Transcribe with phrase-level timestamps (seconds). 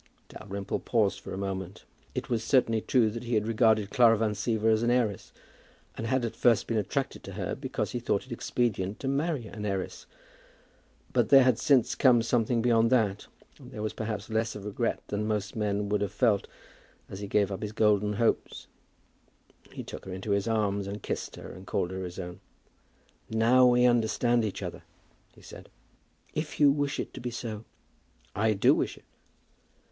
[0.29, 1.83] Dalrymple paused for a moment.
[2.15, 5.31] It was certainly true that he had regarded Clara Van Siever as an heiress,
[5.95, 9.45] and had at first been attracted to her because he thought it expedient to marry
[9.45, 10.07] an heiress.
[11.13, 13.27] But there had since come something beyond that,
[13.59, 16.47] and there was perhaps less of regret than most men would have felt
[17.07, 18.65] as he gave up his golden hopes.
[19.71, 22.39] He took her into his arms and kissed her, and called her his own.
[23.29, 24.81] "Now we understand each other,"
[25.35, 25.69] he said.
[26.33, 27.65] "If you wish it to be so."
[28.35, 29.05] "I do wish it."